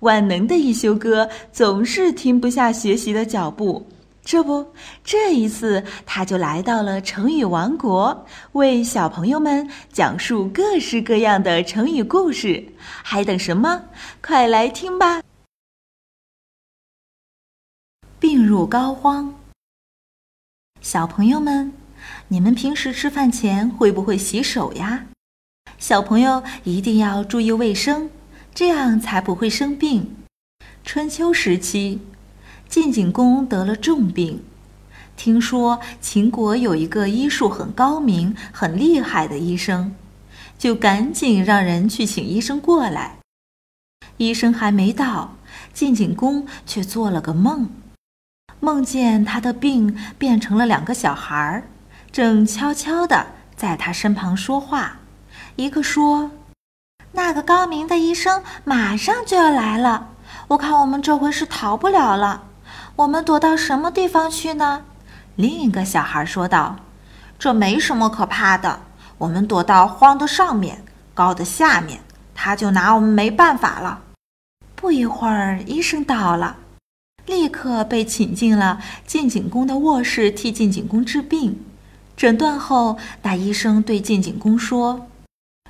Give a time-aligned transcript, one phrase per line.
[0.00, 3.86] 万能的一休哥总是停不下学习的脚步。
[4.22, 4.66] 这不，
[5.02, 12.62] 这一次他就来到了成语王国，为小朋友们讲述各式各样的成语故事。
[12.78, 13.82] 还等什么？
[14.20, 15.22] 快来听吧！
[18.20, 19.30] 病入膏肓。
[20.82, 21.72] 小朋友们，
[22.28, 25.06] 你们平时吃饭前会不会洗手呀？
[25.78, 28.10] 小朋友一定要注意卫生，
[28.54, 30.16] 这样才不会生病。
[30.84, 32.00] 春秋时期。
[32.68, 34.42] 晋景公得了重病，
[35.16, 39.94] 听说秦国有一个医术很高明、很厉害的医生，
[40.58, 43.16] 就赶紧让人去请医生过来。
[44.18, 45.36] 医生还没到，
[45.72, 47.70] 晋景公却做了个梦，
[48.60, 51.62] 梦见他的病变成了两个小孩儿，
[52.12, 54.98] 正悄悄地在他身旁说话。
[55.56, 56.30] 一个说
[57.12, 60.08] ：“那个高明的医生马上就要来了，
[60.48, 62.44] 我看我们这回是逃不了了。”
[62.96, 64.82] 我们躲到什么地方去呢？
[65.36, 66.74] 另一个小孩说道
[67.38, 68.80] ：“这没什么可怕的，
[69.18, 70.82] 我们躲到荒的上面，
[71.14, 72.00] 高的下面，
[72.34, 74.00] 他就拿我们没办法了。”
[74.74, 76.56] 不一会儿，医生到了，
[77.26, 81.64] 立刻被请进了晋景公的卧室，替晋景公治病。
[82.16, 85.06] 诊断后，大医生对晋景公说：“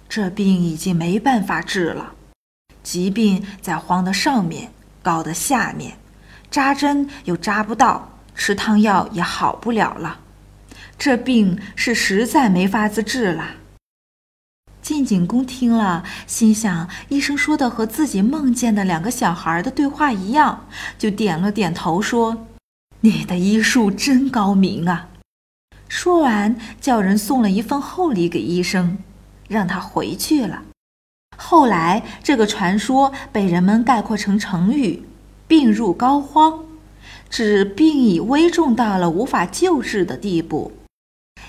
[0.09, 2.13] 这病已经没办法治了，
[2.83, 5.99] 疾病在荒的上面，高的下面。”
[6.51, 10.21] 扎针又扎不到，吃汤药也好不了了，
[10.99, 13.51] 这病是实在没法子治了。
[14.81, 20.67] 晋景公听了，心想医生说的和自己梦见的两个小孩的对话一样，
[20.97, 22.47] 就点了点头，说
[23.01, 25.11] ：“你的医术真高明啊！”
[25.87, 28.97] 说完，叫人送了一份厚礼给医生，
[29.49, 30.63] 让他回去了。
[31.37, 35.03] 后来，这个传说被人们概括成成语。
[35.47, 36.61] 病入膏肓，
[37.31, 40.73] 指病已危重到了无法救治的地步，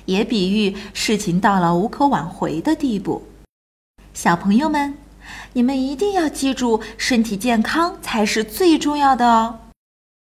[0.05, 3.23] 也比喻事情到了无可挽回的地步。
[4.13, 4.97] 小朋友们，
[5.51, 9.59] 你们一定要记住，身体健康才是最重要的哦。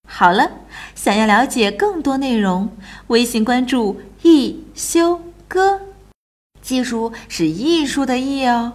[0.09, 0.51] 好了，
[0.95, 2.71] 想要了解更多内容，
[3.09, 5.21] 微信关注“易修”，
[6.69, 8.75] 技术是艺术的“艺”哦。